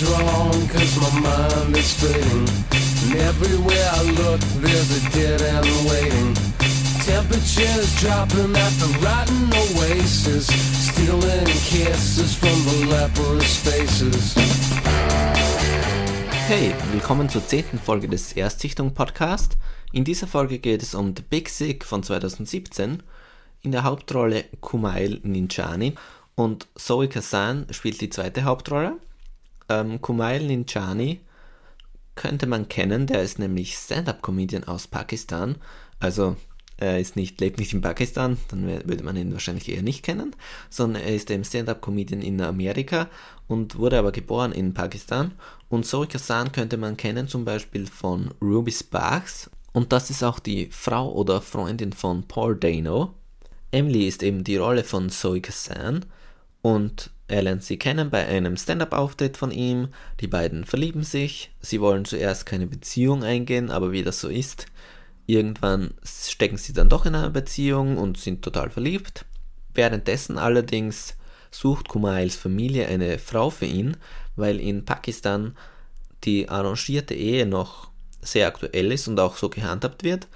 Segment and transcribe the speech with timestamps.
[0.00, 2.46] is wrong, cause my mind is fading.
[3.02, 6.34] And everywhere I look, there's a dead end waiting.
[7.04, 10.46] Temperatures dropping at the rotten oasis,
[10.88, 14.34] stealing kisses from the leprous faces.
[16.46, 19.56] Hey, willkommen zur zehnten Folge des Erstsichtung Podcast.
[19.92, 23.02] In dieser Folge geht es um The Big Sick von 2017.
[23.62, 25.94] In der Hauptrolle Kumail Ninjani
[26.36, 28.98] und Zoe Kazan spielt die zweite Hauptrolle.
[29.68, 31.20] Ähm, Kumail Ninjani
[32.14, 35.56] könnte man kennen, der ist nämlich Stand-up-Comedian aus Pakistan.
[36.00, 36.36] Also
[36.76, 40.34] er ist nicht, lebt nicht in Pakistan, dann würde man ihn wahrscheinlich eher nicht kennen,
[40.70, 43.08] sondern er ist eben Stand-up-Comedian in Amerika
[43.48, 45.32] und wurde aber geboren in Pakistan.
[45.68, 50.38] Und Zoe Kazan könnte man kennen zum Beispiel von Ruby Sparks und das ist auch
[50.38, 53.14] die Frau oder Freundin von Paul Dano.
[53.70, 56.04] Emily ist eben die Rolle von Zoe Kazan
[56.62, 59.88] und er lernt sie kennen bei einem Stand-up-Auftritt von ihm.
[60.20, 61.50] Die beiden verlieben sich.
[61.60, 64.66] Sie wollen zuerst keine Beziehung eingehen, aber wie das so ist,
[65.26, 69.26] irgendwann stecken sie dann doch in einer Beziehung und sind total verliebt.
[69.74, 71.16] Währenddessen allerdings
[71.50, 73.96] sucht Kumails Familie eine Frau für ihn,
[74.36, 75.54] weil in Pakistan
[76.24, 77.90] die arrangierte Ehe noch
[78.22, 80.28] sehr aktuell ist und auch so gehandhabt wird.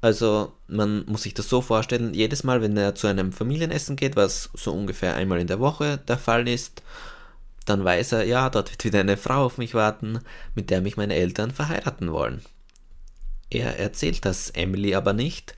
[0.00, 4.16] Also man muss sich das so vorstellen, jedes Mal, wenn er zu einem Familienessen geht,
[4.16, 6.82] was so ungefähr einmal in der Woche der Fall ist,
[7.66, 10.20] dann weiß er, ja, dort wird wieder eine Frau auf mich warten,
[10.54, 12.40] mit der mich meine Eltern verheiraten wollen.
[13.50, 15.54] Er erzählt das Emily aber nicht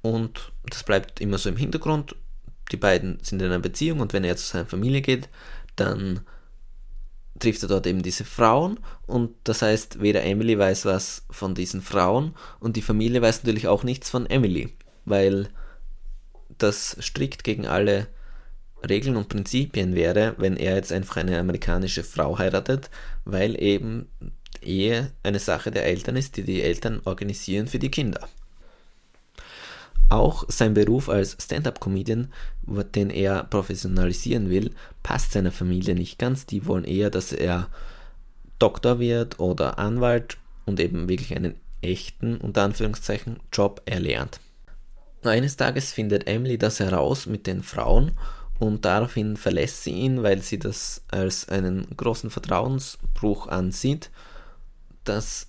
[0.00, 2.16] und das bleibt immer so im Hintergrund.
[2.70, 5.28] Die beiden sind in einer Beziehung und wenn er zu seiner Familie geht,
[5.76, 6.20] dann
[7.42, 11.82] trifft er dort eben diese Frauen und das heißt, weder Emily weiß was von diesen
[11.82, 14.72] Frauen und die Familie weiß natürlich auch nichts von Emily,
[15.04, 15.48] weil
[16.58, 18.06] das strikt gegen alle
[18.88, 22.90] Regeln und Prinzipien wäre, wenn er jetzt einfach eine amerikanische Frau heiratet,
[23.24, 24.08] weil eben
[24.60, 28.28] Ehe eine Sache der Eltern ist, die die Eltern organisieren für die Kinder.
[30.12, 32.30] Auch sein Beruf als Stand-up-Comedian,
[32.94, 36.44] den er professionalisieren will, passt seiner Familie nicht ganz.
[36.44, 37.70] Die wollen eher, dass er
[38.58, 40.36] Doktor wird oder Anwalt
[40.66, 44.40] und eben wirklich einen echten, unter Anführungszeichen, Job erlernt.
[45.22, 48.12] Eines Tages findet Emily das heraus mit den Frauen
[48.58, 54.10] und daraufhin verlässt sie ihn, weil sie das als einen großen Vertrauensbruch ansieht,
[55.04, 55.48] dass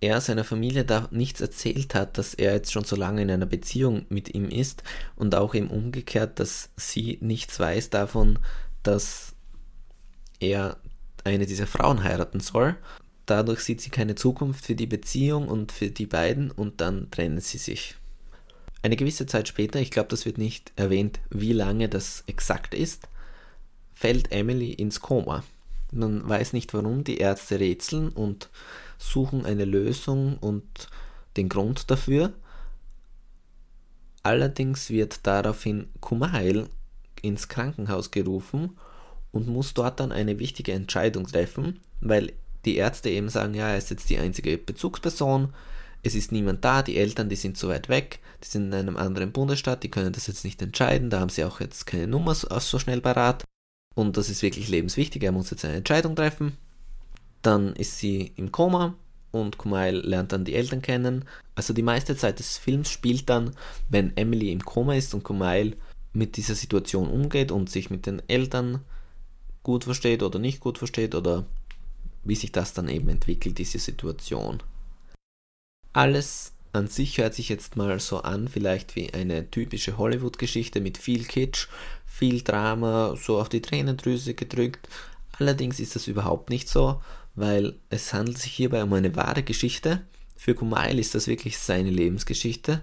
[0.00, 3.46] er seiner Familie da nichts erzählt hat, dass er jetzt schon so lange in einer
[3.46, 4.82] Beziehung mit ihm ist
[5.16, 8.38] und auch eben umgekehrt, dass sie nichts weiß davon,
[8.82, 9.34] dass
[10.40, 10.76] er
[11.24, 12.76] eine dieser Frauen heiraten soll.
[13.26, 17.40] Dadurch sieht sie keine Zukunft für die Beziehung und für die beiden und dann trennen
[17.40, 17.96] sie sich.
[18.82, 23.08] Eine gewisse Zeit später, ich glaube, das wird nicht erwähnt, wie lange das exakt ist,
[23.92, 25.42] fällt Emily ins Koma.
[25.92, 28.50] Man weiß nicht warum, die Ärzte rätseln und
[28.98, 30.88] suchen eine Lösung und
[31.36, 32.32] den Grund dafür.
[34.22, 36.68] Allerdings wird daraufhin Kumail
[37.22, 38.76] ins Krankenhaus gerufen
[39.32, 42.32] und muss dort dann eine wichtige Entscheidung treffen, weil
[42.64, 45.54] die Ärzte eben sagen, ja, er ist jetzt die einzige Bezugsperson,
[46.02, 48.96] es ist niemand da, die Eltern, die sind so weit weg, die sind in einem
[48.96, 52.34] anderen Bundesstaat, die können das jetzt nicht entscheiden, da haben sie auch jetzt keine Nummer
[52.34, 53.44] so schnell parat
[53.98, 56.56] und das ist wirklich lebenswichtig, er muss jetzt eine Entscheidung treffen
[57.42, 58.94] dann ist sie im Koma
[59.30, 61.24] und Kumail lernt dann die Eltern kennen.
[61.54, 63.52] Also die meiste Zeit des Films spielt dann,
[63.88, 65.76] wenn Emily im Koma ist und Kumail
[66.12, 68.80] mit dieser Situation umgeht und sich mit den Eltern
[69.62, 71.46] gut versteht oder nicht gut versteht oder
[72.24, 74.62] wie sich das dann eben entwickelt, diese Situation.
[75.92, 80.98] Alles an sich hört sich jetzt mal so an, vielleicht wie eine typische Hollywood-Geschichte mit
[80.98, 81.68] viel Kitsch,
[82.06, 84.88] viel Drama, so auf die Tränendrüse gedrückt.
[85.38, 87.00] Allerdings ist das überhaupt nicht so,
[87.34, 90.02] weil es handelt sich hierbei um eine wahre Geschichte.
[90.36, 92.82] Für Kumail ist das wirklich seine Lebensgeschichte.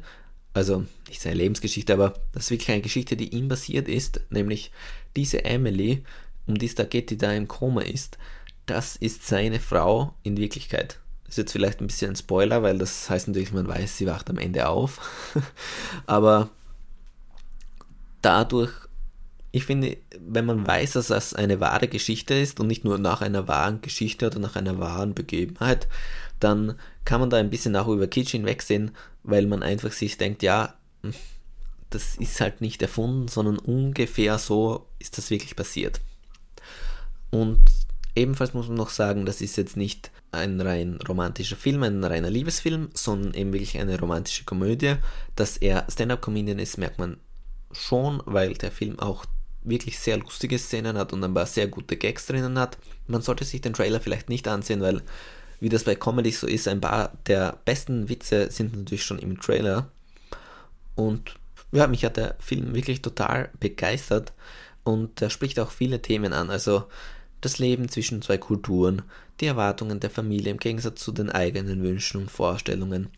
[0.53, 4.71] Also nicht seine Lebensgeschichte, aber das ist wirklich eine Geschichte, die ihm passiert ist, nämlich
[5.17, 6.03] diese Emily,
[6.47, 8.17] um die es da geht, die da im Koma ist,
[8.65, 10.99] das ist seine Frau in Wirklichkeit.
[11.27, 14.29] Ist jetzt vielleicht ein bisschen ein Spoiler, weil das heißt natürlich, man weiß, sie wacht
[14.29, 15.33] am Ende auf.
[16.05, 16.49] aber
[18.21, 18.71] dadurch
[19.55, 23.21] ich finde, wenn man weiß, dass das eine wahre Geschichte ist und nicht nur nach
[23.21, 25.87] einer wahren Geschichte oder nach einer wahren Begebenheit,
[26.41, 28.91] dann kann man da ein bisschen auch über Kitsch hinwegsehen,
[29.23, 30.73] weil man einfach sich denkt, ja,
[31.89, 36.01] das ist halt nicht erfunden, sondern ungefähr so ist das wirklich passiert.
[37.31, 37.61] Und
[38.15, 42.29] ebenfalls muss man noch sagen, das ist jetzt nicht ein rein romantischer Film, ein reiner
[42.29, 44.95] Liebesfilm, sondern eben wirklich eine romantische Komödie.
[45.35, 47.17] Dass er Stand-up-Comedian ist, merkt man
[47.71, 49.25] schon, weil der Film auch
[49.63, 52.77] wirklich sehr lustige Szenen hat und ein paar sehr gute Gags drinnen hat.
[53.07, 55.01] Man sollte sich den Trailer vielleicht nicht ansehen, weil,
[55.59, 59.39] wie das bei Comedy so ist, ein paar der besten Witze sind natürlich schon im
[59.39, 59.89] Trailer.
[60.95, 61.35] Und
[61.71, 64.33] ja, mich hat der Film wirklich total begeistert
[64.83, 66.49] und er spricht auch viele Themen an.
[66.49, 66.85] Also
[67.45, 69.03] das Leben zwischen zwei Kulturen,
[69.39, 73.09] die Erwartungen der Familie im Gegensatz zu den eigenen Wünschen und Vorstellungen.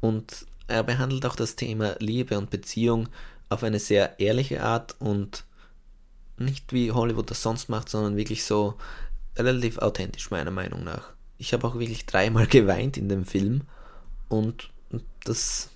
[0.00, 3.08] Und er behandelt auch das Thema Liebe und Beziehung
[3.48, 5.44] auf eine sehr ehrliche Art und
[6.38, 8.74] nicht wie Hollywood das sonst macht, sondern wirklich so
[9.36, 11.12] relativ authentisch meiner Meinung nach.
[11.38, 13.62] Ich habe auch wirklich dreimal geweint in dem Film
[14.28, 14.70] und
[15.24, 15.70] das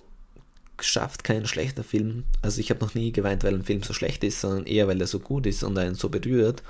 [0.79, 2.23] schafft kein schlechter Film.
[2.41, 4.99] Also ich habe noch nie geweint, weil ein Film so schlecht ist, sondern eher, weil
[4.99, 6.63] er so gut ist und einen so berührt.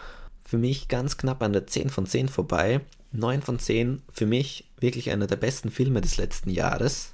[0.43, 2.81] Für mich ganz knapp an der 10 von 10 vorbei.
[3.11, 7.13] 9 von 10 für mich wirklich einer der besten Filme des letzten Jahres.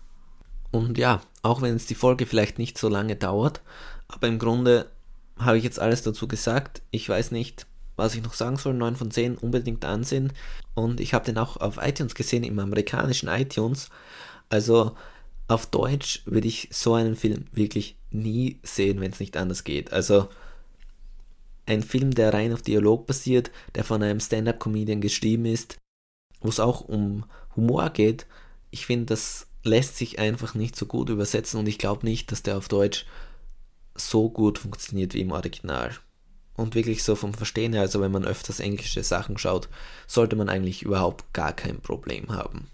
[0.72, 3.62] Und ja, auch wenn es die Folge vielleicht nicht so lange dauert,
[4.08, 4.90] aber im Grunde
[5.38, 6.82] habe ich jetzt alles dazu gesagt.
[6.92, 7.66] Ich weiß nicht,
[7.96, 8.74] was ich noch sagen soll.
[8.74, 10.34] 9 von 10 unbedingt ansehen.
[10.74, 13.90] Und ich habe den auch auf iTunes gesehen, im amerikanischen iTunes.
[14.50, 14.96] Also
[15.48, 19.94] auf Deutsch würde ich so einen Film wirklich nie sehen, wenn es nicht anders geht.
[19.94, 20.30] Also
[21.70, 25.78] ein Film, der rein auf Dialog basiert, der von einem Stand-up-Comedian geschrieben ist,
[26.42, 27.26] wo es auch um
[27.56, 28.26] Humor geht.
[28.72, 32.44] Ich finde, das lässt sich einfach nicht so gut übersetzen und ich glaube nicht, dass
[32.44, 33.06] der auf Deutsch
[33.96, 35.92] so gut funktioniert wie im Original.
[36.56, 39.70] Und wirklich so vom Verstehen her, also wenn man öfters englische Sachen schaut,
[40.08, 42.68] sollte man eigentlich überhaupt gar kein Problem haben.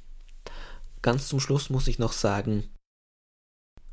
[1.01, 2.63] Ganz zum Schluss muss ich noch sagen,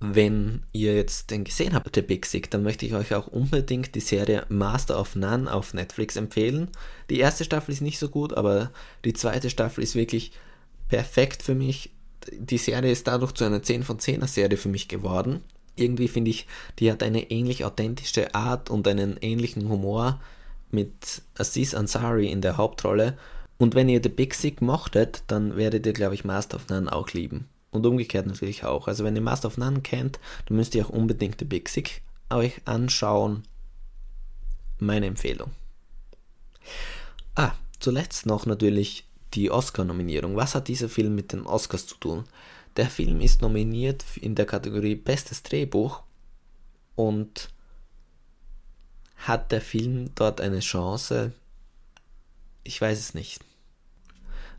[0.02, 3.94] wenn ihr jetzt den gesehen habt, The Big Sick, dann möchte ich euch auch unbedingt
[3.94, 6.68] die Serie Master of None auf Netflix empfehlen.
[7.08, 8.70] Die erste Staffel ist nicht so gut, aber
[9.04, 10.32] die zweite Staffel ist wirklich
[10.88, 11.90] perfekt für mich.
[12.30, 15.40] Die Serie ist dadurch zu einer 10 von 10er Serie für mich geworden.
[15.76, 16.46] Irgendwie finde ich,
[16.78, 20.20] die hat eine ähnlich authentische Art und einen ähnlichen Humor
[20.70, 23.16] mit Aziz Ansari in der Hauptrolle
[23.62, 26.92] und wenn ihr The Big Sick mochtet, dann werdet ihr, glaube ich, Master of None
[26.92, 27.46] auch lieben.
[27.72, 28.86] Und umgekehrt natürlich auch.
[28.86, 32.02] Also wenn ihr Master of None kennt, dann müsst ihr auch unbedingt The Big Sick
[32.30, 33.42] euch anschauen.
[34.78, 35.50] Meine Empfehlung.
[37.34, 39.04] Ah, zuletzt noch natürlich
[39.34, 40.36] die Oscar-Nominierung.
[40.36, 42.24] Was hat dieser Film mit den Oscars zu tun?
[42.76, 46.02] Der Film ist nominiert in der Kategorie Bestes Drehbuch
[46.94, 47.48] und
[49.16, 51.32] hat der Film dort eine Chance?
[52.64, 53.44] Ich weiß es nicht.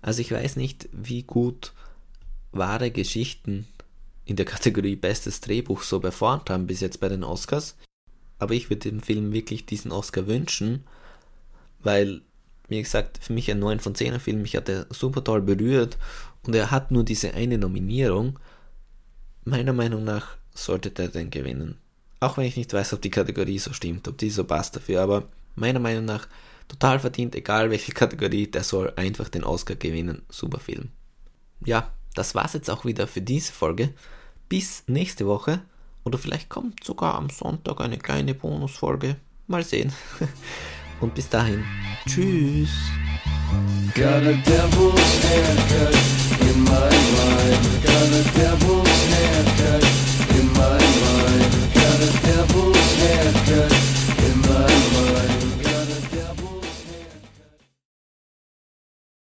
[0.02, 1.74] Also ich weiß nicht, wie gut
[2.54, 3.68] wahre Geschichten
[4.26, 7.76] in der Kategorie Bestes Drehbuch so performt haben bis jetzt bei den Oscars.
[8.40, 10.84] Aber ich würde dem Film wirklich diesen Oscar wünschen,
[11.80, 12.22] weil,
[12.68, 15.98] wie gesagt, für mich ein 9 von 10er Film, mich hat er super toll berührt
[16.44, 18.40] und er hat nur diese eine Nominierung.
[19.46, 21.78] Meiner Meinung nach sollte der den gewinnen.
[22.20, 25.02] Auch wenn ich nicht weiß, ob die Kategorie so stimmt, ob die so passt dafür,
[25.02, 26.28] aber meiner Meinung nach
[26.68, 30.24] Total verdient, egal welche Kategorie, der soll einfach den Oscar gewinnen.
[30.30, 30.90] Super Film.
[31.66, 33.94] Ja, das war's jetzt auch wieder für diese Folge.
[34.50, 35.62] Bis nächste Woche.
[36.04, 39.16] Oder vielleicht kommt sogar am Sonntag eine kleine Bonusfolge.
[39.48, 39.94] Mal sehen.
[41.00, 41.64] Und bis dahin.
[42.08, 42.70] Tschüss.
[43.94, 45.96] Got a devil's haircut
[46.42, 47.84] in my mind.
[47.84, 49.93] Got a devil's haircut.